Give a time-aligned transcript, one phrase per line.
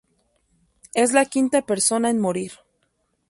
[1.01, 2.51] Es la quinta persona en morir.